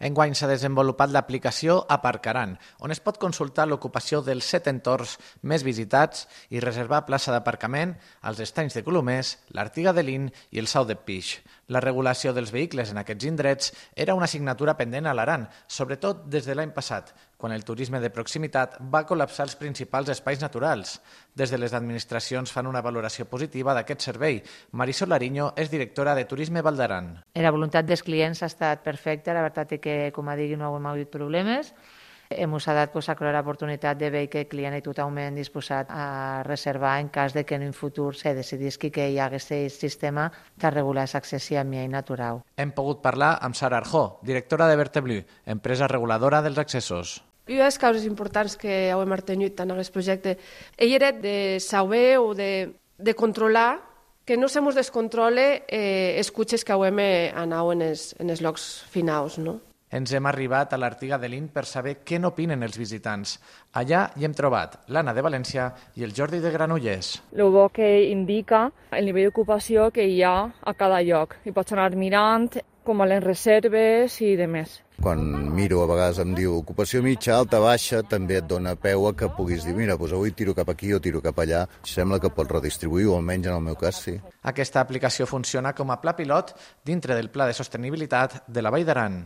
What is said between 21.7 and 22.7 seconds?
administracions fan